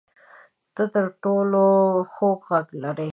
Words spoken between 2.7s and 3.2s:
لرې